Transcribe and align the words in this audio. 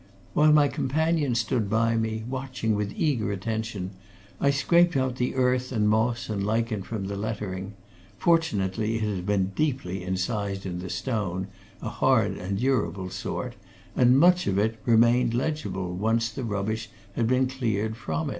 While 0.33 0.51
my 0.51 0.67
companion 0.67 1.35
stood 1.35 1.69
by 1.69 1.95
me, 1.95 2.23
watching 2.27 2.73
with 2.73 2.91
eager 2.97 3.31
attention, 3.31 3.91
I 4.39 4.49
scraped 4.49 4.97
out 4.97 5.17
the 5.17 5.35
earth 5.35 5.71
and 5.71 5.87
moss 5.87 6.27
and 6.27 6.43
lichen 6.43 6.81
from 6.81 7.05
the 7.05 7.15
lettering 7.15 7.73
fortunately, 8.17 8.95
it 8.95 9.03
had 9.03 9.27
been 9.27 9.51
deeply 9.55 10.01
incised 10.03 10.65
in 10.65 10.79
the 10.79 10.89
stone 10.89 11.49
a 11.83 11.89
hard 11.89 12.31
and 12.37 12.57
durable 12.57 13.11
sort 13.11 13.53
and 13.95 14.19
much 14.19 14.47
of 14.47 14.57
it 14.57 14.79
remained 14.85 15.35
legible, 15.35 15.93
once 15.93 16.31
the 16.31 16.43
rubbish 16.45 16.89
had 17.13 17.27
been 17.27 17.45
cleared 17.45 17.95
from 17.95 18.29
it. 18.29 18.29